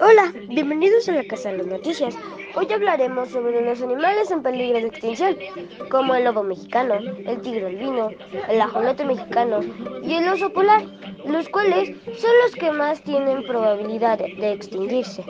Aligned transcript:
Hola, 0.00 0.32
bienvenidos 0.48 1.08
a 1.08 1.12
la 1.12 1.24
Casa 1.24 1.50
de 1.50 1.58
las 1.58 1.66
Noticias. 1.66 2.16
Hoy 2.54 2.72
hablaremos 2.72 3.30
sobre 3.30 3.60
los 3.62 3.82
animales 3.82 4.30
en 4.30 4.42
peligro 4.42 4.78
de 4.78 4.86
extinción, 4.86 5.36
como 5.90 6.14
el 6.14 6.24
lobo 6.24 6.44
mexicano, 6.44 6.94
el 6.94 7.40
tigre 7.40 7.66
albino, 7.66 8.10
el 8.48 8.60
ajolote 8.60 9.04
mexicano 9.04 9.60
y 10.02 10.14
el 10.14 10.28
oso 10.28 10.52
polar, 10.52 10.84
los 11.26 11.48
cuales 11.48 11.96
son 12.16 12.30
los 12.44 12.54
que 12.54 12.70
más 12.70 13.02
tienen 13.02 13.44
probabilidad 13.46 14.18
de 14.18 14.52
extinguirse, 14.52 15.24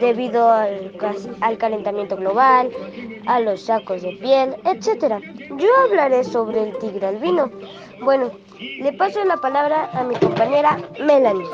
debido 0.00 0.50
al, 0.50 0.92
al 1.40 1.58
calentamiento 1.58 2.16
global, 2.16 2.70
a 3.26 3.40
los 3.40 3.62
sacos 3.62 4.02
de 4.02 4.16
piel, 4.16 4.56
etc. 4.64 5.22
Yo 5.56 5.68
hablaré 5.86 6.24
sobre 6.24 6.64
el 6.68 6.78
tigre 6.78 7.06
albino. 7.06 7.50
Bueno, 8.00 8.32
le 8.58 8.92
paso 8.94 9.24
la 9.24 9.36
palabra 9.36 9.90
a 9.92 10.02
mi 10.02 10.16
compañera 10.16 10.78
Melanie. 10.98 11.46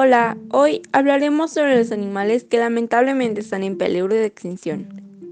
Hola, 0.00 0.38
hoy 0.52 0.82
hablaremos 0.92 1.54
sobre 1.54 1.76
los 1.76 1.90
animales 1.90 2.44
que 2.44 2.58
lamentablemente 2.58 3.40
están 3.40 3.64
en 3.64 3.76
peligro 3.76 4.14
de 4.14 4.26
extinción. 4.26 4.86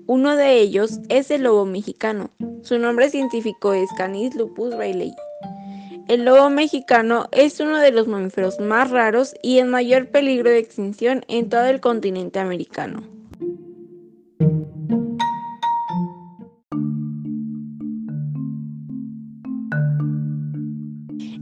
Uno 0.09 0.35
de 0.35 0.59
ellos 0.59 0.99
es 1.09 1.31
el 1.31 1.45
lobo 1.45 1.65
mexicano. 1.67 2.31
Su 2.63 2.77
nombre 2.77 3.09
científico 3.09 3.75
es 3.75 3.89
Canis 3.97 4.35
lupus 4.35 4.75
rayleigh. 4.75 5.15
El 6.09 6.25
lobo 6.25 6.51
mexicano 6.51 7.29
es 7.31 7.61
uno 7.61 7.79
de 7.79 7.93
los 7.93 8.09
mamíferos 8.09 8.59
más 8.59 8.91
raros 8.91 9.37
y 9.41 9.61
en 9.61 9.69
mayor 9.69 10.09
peligro 10.09 10.51
de 10.51 10.59
extinción 10.59 11.25
en 11.29 11.49
todo 11.49 11.67
el 11.67 11.81
continente 11.81 12.41
americano. 12.41 13.05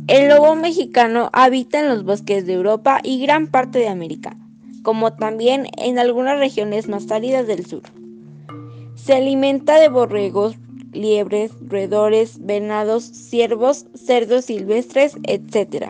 El 0.07 0.29
lobo 0.29 0.55
mexicano 0.55 1.31
habita 1.33 1.81
en 1.81 1.89
los 1.89 2.05
bosques 2.05 2.45
de 2.45 2.53
Europa 2.53 3.01
y 3.03 3.23
gran 3.23 3.47
parte 3.47 3.79
de 3.79 3.89
América, 3.89 4.37
como 4.83 5.15
también 5.15 5.67
en 5.79 5.99
algunas 5.99 6.39
regiones 6.39 6.89
más 6.89 7.11
áridas 7.11 7.47
del 7.47 7.65
sur. 7.65 7.81
Se 8.97 9.15
alimenta 9.15 9.81
de 9.81 9.89
borregos, 9.89 10.57
liebres, 10.93 11.53
roedores, 11.67 12.45
venados, 12.45 13.05
ciervos, 13.05 13.87
cerdos 13.95 14.45
silvestres, 14.45 15.17
etc. 15.23 15.87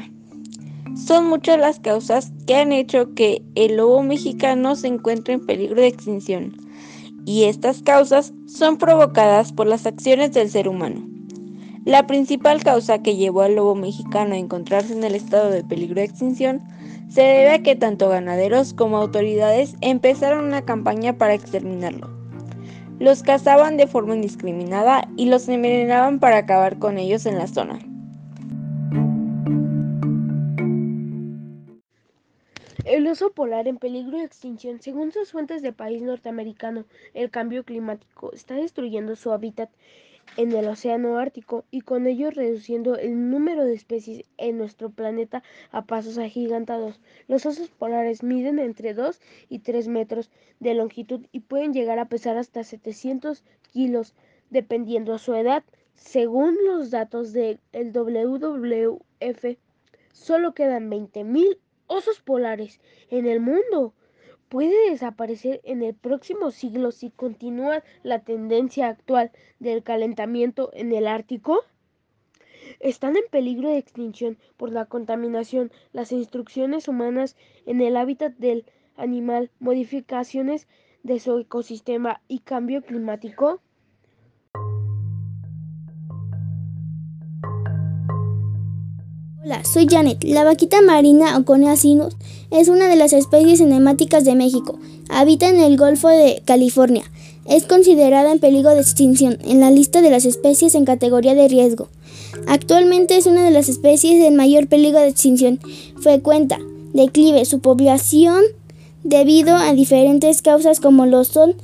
Son 0.95 1.27
muchas 1.27 1.59
las 1.59 1.81
causas 1.81 2.31
que 2.47 2.55
han 2.55 2.71
hecho 2.71 3.15
que 3.15 3.43
el 3.57 3.79
lobo 3.79 4.05
mexicano 4.05 4.77
se 4.77 4.87
encuentre 4.87 5.35
en 5.35 5.45
peligro 5.45 5.81
de 5.81 5.89
extinción, 5.89 6.57
y 7.27 7.45
estas 7.45 7.83
causas 7.83 8.33
son 8.47 8.79
provocadas 8.79 9.53
por 9.53 9.67
las 9.67 9.87
acciones 9.87 10.33
del 10.33 10.49
ser 10.51 10.69
humano. 10.69 11.14
La 11.85 12.07
principal 12.07 12.65
causa 12.65 13.03
que 13.03 13.17
llevó 13.17 13.43
al 13.43 13.57
lobo 13.57 13.75
mexicano 13.75 14.35
a 14.35 14.39
encontrarse 14.39 14.95
en 14.95 15.05
el 15.05 15.15
estado 15.15 15.51
de 15.51 15.63
peligro 15.63 15.97
de 15.97 16.05
extinción 16.05 16.63
se 17.11 17.21
debe 17.21 17.51
a 17.51 17.63
que 17.63 17.77
tanto 17.77 18.09
ganaderos 18.09 18.73
como 18.73 18.97
autoridades 18.97 19.77
empezaron 19.83 20.47
una 20.47 20.63
campaña 20.63 21.19
para 21.19 21.35
exterminarlo. 21.35 22.09
Los 22.99 23.23
cazaban 23.23 23.77
de 23.77 23.87
forma 23.87 24.15
indiscriminada 24.15 25.07
y 25.19 25.27
los 25.27 25.47
envenenaban 25.47 26.21
para 26.21 26.39
acabar 26.39 26.79
con 26.79 26.97
ellos 26.97 27.27
en 27.27 27.37
la 27.37 27.49
zona. 27.49 27.79
El 32.87 33.07
oso 33.07 33.31
polar 33.33 33.69
en 33.69 33.77
peligro 33.77 34.17
de 34.17 34.25
extinción, 34.25 34.81
según 34.81 35.13
sus 35.13 35.33
fuentes 35.33 35.61
de 35.61 35.73
país 35.75 36.01
norteamericano, 36.01 36.87
el 37.13 37.31
cambio 37.31 37.63
climático 37.65 38.33
está 38.33 38.55
destruyendo 38.55 39.17
su 39.17 39.33
hábitat 39.33 39.69
en 40.37 40.53
el 40.53 40.69
Océano 40.69 41.19
Ártico 41.19 41.65
y 41.71 41.83
con 41.83 42.07
ello 42.07 42.31
reduciendo 42.31 42.97
el 42.97 43.31
número 43.31 43.65
de 43.65 43.75
especies 43.75 44.25
en 44.37 44.59
nuestro 44.59 44.91
planeta 44.91 45.43
a 45.71 45.85
pasos 45.85 46.19
agigantados. 46.19 47.01
Los 47.29 47.47
osos 47.47 47.71
polares 47.71 48.23
miden 48.23 48.59
entre 48.59 48.95
2 48.95 49.21
y 49.49 49.61
3 49.61 49.89
metros 49.89 50.31
de 50.61 50.75
longitud 50.75 51.27
y 51.33 51.41
pueden 51.41 51.73
llegar 51.73 51.99
a 51.99 52.09
pesar 52.09 52.37
hasta 52.37 52.65
700 52.65 53.45
kilos 53.73 54.15
dependiendo 54.51 55.13
de 55.13 55.19
su 55.19 55.35
edad. 55.35 55.65
Según 55.95 56.57
los 56.67 56.91
datos 56.91 57.33
del 57.33 57.61
WWF, 57.73 59.57
solo 60.13 60.55
quedan 60.55 60.91
20.000 60.91 61.59
osos 61.87 62.21
polares 62.21 62.81
en 63.11 63.27
el 63.27 63.41
mundo 63.41 63.95
puede 64.55 64.89
desaparecer 64.91 65.61
en 65.65 65.83
el 65.83 65.97
próximo 65.97 66.53
siglo 66.53 66.93
si 66.93 67.11
continúa 67.11 67.83
la 68.05 68.21
tendencia 68.21 68.87
actual 68.87 69.33
del 69.59 69.83
calentamiento 69.83 70.71
en 70.75 70.93
el 70.93 71.09
Ártico? 71.09 71.65
Están 72.79 73.17
en 73.17 73.25
peligro 73.33 73.69
de 73.69 73.79
extinción 73.79 74.39
por 74.57 74.71
la 74.71 74.87
contaminación, 74.87 75.73
las 75.93 76.13
instrucciones 76.13 76.87
humanas 76.87 77.37
en 77.67 77.81
el 77.81 77.97
hábitat 77.97 78.37
del 78.37 78.65
animal, 78.95 79.51
modificaciones 79.59 80.69
de 81.03 81.19
su 81.19 81.37
ecosistema 81.37 82.21
y 82.29 82.39
cambio 82.39 82.83
climático? 82.83 83.61
Hola, 89.45 89.63
soy 89.63 89.87
Janet. 89.87 90.25
La 90.25 90.43
vaquita 90.43 90.81
marina 90.81 91.37
Oconea 91.37 91.77
sinus 91.77 92.17
es 92.51 92.69
una 92.69 92.89
de 92.89 92.97
las 92.97 93.13
especies 93.13 93.61
enemáticas 93.61 94.25
de 94.25 94.35
México. 94.35 94.79
Habita 95.11 95.51
en 95.51 95.61
el 95.61 95.77
Golfo 95.77 96.09
de 96.09 96.43
California. 96.47 97.03
Es 97.45 97.65
considerada 97.65 98.33
en 98.33 98.39
peligro 98.39 98.71
de 98.71 98.81
extinción 98.81 99.37
en 99.45 99.61
la 99.61 99.71
lista 99.71 100.01
de 100.01 100.09
las 100.09 100.25
especies 100.25 100.75
en 100.75 100.87
categoría 100.87 101.35
de 101.35 101.49
riesgo. 101.49 101.89
Actualmente 102.47 103.19
es 103.19 103.27
una 103.27 103.45
de 103.45 103.51
las 103.51 103.69
especies 103.69 104.25
en 104.25 104.35
mayor 104.35 104.67
peligro 104.67 105.01
de 105.01 105.09
extinción. 105.09 105.61
Frecuenta 106.01 106.59
declive 106.95 107.45
su 107.45 107.59
población 107.59 108.45
debido 109.03 109.57
a 109.57 109.75
diferentes 109.75 110.41
causas 110.41 110.81
como 110.81 111.05
lo 111.05 111.23
son 111.25 111.55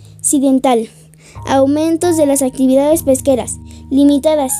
aumentos 1.46 2.18
de 2.18 2.26
las 2.26 2.42
actividades 2.42 3.04
pesqueras, 3.04 3.56
limitadas, 3.90 4.52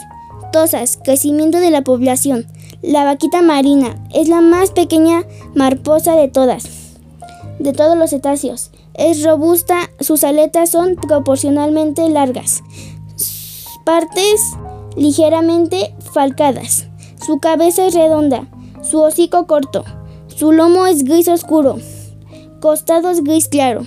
tosas, 0.52 0.98
crecimiento 1.04 1.60
de 1.60 1.70
la 1.70 1.82
población, 1.82 2.46
la 2.82 3.04
vaquita 3.04 3.42
marina 3.42 3.96
es 4.14 4.28
la 4.28 4.40
más 4.40 4.70
pequeña 4.70 5.24
marposa 5.54 6.16
de 6.16 6.28
todas, 6.28 6.96
de 7.58 7.72
todos 7.72 7.96
los 7.96 8.10
cetáceos. 8.10 8.70
Es 8.94 9.22
robusta, 9.22 9.90
sus 10.00 10.24
aletas 10.24 10.70
son 10.70 10.96
proporcionalmente 10.96 12.08
largas, 12.08 12.62
partes 13.84 14.40
ligeramente 14.96 15.94
falcadas. 16.12 16.86
Su 17.24 17.38
cabeza 17.38 17.86
es 17.86 17.94
redonda, 17.94 18.48
su 18.82 19.00
hocico 19.00 19.46
corto, 19.46 19.84
su 20.28 20.52
lomo 20.52 20.86
es 20.86 21.04
gris 21.04 21.28
oscuro, 21.28 21.78
costados 22.60 23.22
gris 23.22 23.48
claro. 23.48 23.82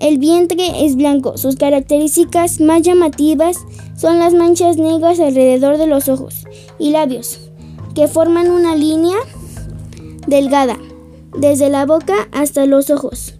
El 0.00 0.18
vientre 0.18 0.84
es 0.84 0.94
blanco. 0.94 1.36
Sus 1.36 1.56
características 1.56 2.60
más 2.60 2.82
llamativas 2.82 3.56
son 3.96 4.20
las 4.20 4.32
manchas 4.32 4.76
negras 4.76 5.18
alrededor 5.18 5.76
de 5.76 5.88
los 5.88 6.08
ojos 6.08 6.46
y 6.78 6.90
labios 6.90 7.47
que 7.98 8.06
forman 8.06 8.48
una 8.48 8.76
línea 8.76 9.16
delgada 10.28 10.78
desde 11.36 11.68
la 11.68 11.84
boca 11.84 12.28
hasta 12.30 12.64
los 12.64 12.90
ojos 12.90 13.34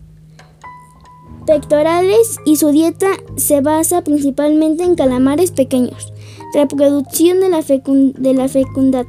pectorales 1.46 2.40
y 2.44 2.56
su 2.56 2.72
dieta 2.72 3.06
se 3.36 3.60
basa 3.60 4.02
principalmente 4.02 4.82
en 4.82 4.96
calamares 4.96 5.52
pequeños. 5.52 6.12
Reproducción 6.54 7.38
de 7.38 7.50
la, 7.50 7.62
de 7.62 8.48
fecundad 8.48 9.06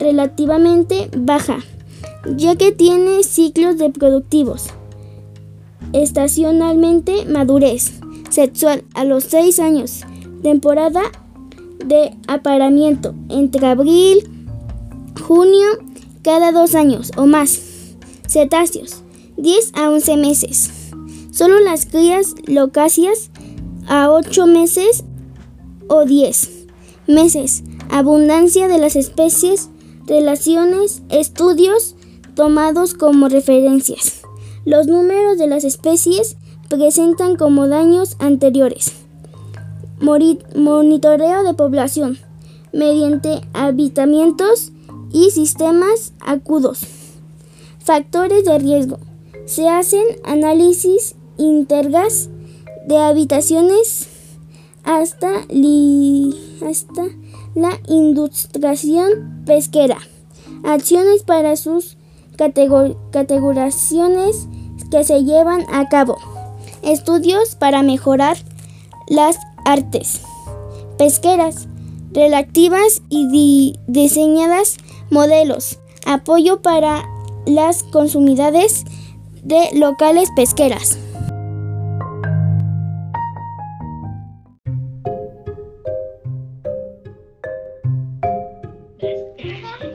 relativamente 0.00 1.10
baja, 1.16 1.58
ya 2.34 2.56
que 2.56 2.72
tiene 2.72 3.22
ciclos 3.22 3.78
reproductivos. 3.78 4.64
Estacionalmente 5.92 7.24
madurez 7.26 8.00
sexual 8.30 8.82
a 8.94 9.04
los 9.04 9.22
6 9.22 9.60
años. 9.60 10.00
Temporada 10.42 11.02
de 11.84 12.16
aparamiento 12.26 13.14
entre 13.28 13.64
abril 13.64 14.35
junio 15.20 15.66
cada 16.22 16.52
dos 16.52 16.74
años 16.74 17.12
o 17.16 17.26
más. 17.26 17.60
Cetáceos, 18.28 19.02
10 19.36 19.72
a 19.74 19.90
11 19.90 20.16
meses. 20.16 20.70
Solo 21.30 21.60
las 21.60 21.86
crías 21.86 22.34
locáceas 22.46 23.30
a 23.86 24.10
8 24.10 24.46
meses 24.46 25.04
o 25.88 26.04
10 26.04 26.50
meses. 27.06 27.62
Abundancia 27.90 28.68
de 28.68 28.78
las 28.78 28.96
especies, 28.96 29.70
relaciones, 30.06 31.02
estudios 31.08 31.94
tomados 32.34 32.94
como 32.94 33.28
referencias. 33.28 34.22
Los 34.64 34.88
números 34.88 35.38
de 35.38 35.46
las 35.46 35.64
especies 35.64 36.36
presentan 36.68 37.36
como 37.36 37.68
daños 37.68 38.16
anteriores. 38.18 38.92
Monitoreo 40.00 41.44
de 41.44 41.54
población 41.54 42.18
mediante 42.72 43.40
habitamientos 43.54 44.72
y 45.16 45.30
sistemas 45.30 46.12
agudos. 46.20 46.80
Factores 47.78 48.44
de 48.44 48.58
riesgo. 48.58 48.98
Se 49.46 49.66
hacen 49.66 50.04
análisis 50.24 51.14
intergas 51.38 52.28
de 52.86 52.98
habitaciones 52.98 54.08
hasta, 54.84 55.46
la 57.54 57.80
industrialización 57.88 59.42
pesquera, 59.46 59.96
acciones 60.64 61.22
para 61.22 61.56
sus 61.56 61.96
categorizaciones 62.36 64.46
que 64.90 65.02
se 65.02 65.24
llevan 65.24 65.64
a 65.72 65.88
cabo, 65.88 66.18
estudios 66.82 67.54
para 67.54 67.82
mejorar 67.82 68.36
las 69.08 69.38
artes 69.64 70.20
pesqueras 70.98 71.68
relativas 72.12 73.00
y 73.08 73.78
diseñadas 73.86 74.76
modelos, 75.10 75.78
apoyo 76.04 76.62
para 76.62 77.04
las 77.46 77.82
consumidades 77.84 78.84
de 79.42 79.68
locales 79.74 80.28
pesqueras. 80.34 80.98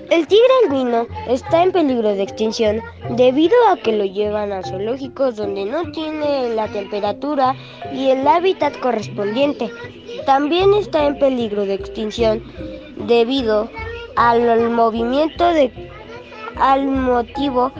El 0.10 0.28
tigre 0.28 0.46
albino 0.66 1.08
está 1.28 1.63
en 1.63 1.72
peligro 1.72 2.10
de 2.10 2.24
extinción 2.24 2.81
debido 3.16 3.56
a 3.69 3.78
que 3.78 3.94
lo 3.94 4.06
llevan 4.06 4.52
a 4.52 4.62
zoológicos 4.62 5.36
donde 5.36 5.66
no 5.66 5.92
tiene 5.92 6.54
la 6.54 6.68
temperatura 6.68 7.56
y 7.94 8.10
el 8.10 8.28
hábitat 8.28 8.78
correspondiente. 8.80 9.69
También 10.25 10.74
está 10.74 11.06
en 11.06 11.18
peligro 11.18 11.66
de 11.66 11.75
extinción 11.75 12.44
debido 13.08 13.69
al 14.16 14.69
movimiento 14.69 15.46
de 15.54 15.72
al 16.58 16.86
motivo 16.88 17.72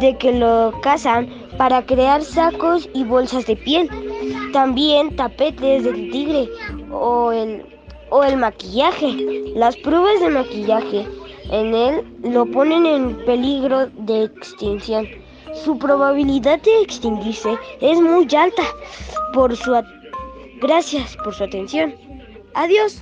de 0.00 0.16
que 0.16 0.32
lo 0.32 0.72
cazan 0.82 1.28
para 1.58 1.84
crear 1.84 2.22
sacos 2.22 2.88
y 2.94 3.04
bolsas 3.04 3.46
de 3.46 3.56
piel. 3.56 3.88
También 4.52 5.14
tapetes 5.16 5.84
del 5.84 6.10
tigre 6.10 6.48
o 6.90 7.32
el, 7.32 7.64
o 8.10 8.24
el 8.24 8.36
maquillaje. 8.36 9.52
Las 9.54 9.76
pruebas 9.76 10.20
de 10.20 10.30
maquillaje 10.30 11.06
en 11.50 11.74
él 11.74 12.04
lo 12.22 12.46
ponen 12.46 12.86
en 12.86 13.16
peligro 13.26 13.86
de 13.86 14.24
extinción. 14.24 15.06
Su 15.52 15.78
probabilidad 15.78 16.60
de 16.62 16.82
extinguirse 16.82 17.58
es 17.80 18.00
muy 18.00 18.26
alta 18.34 18.62
por 19.34 19.56
su 19.56 19.74
Gracias 20.60 21.16
por 21.24 21.34
su 21.34 21.44
atención. 21.44 21.94
Adiós. 22.54 23.00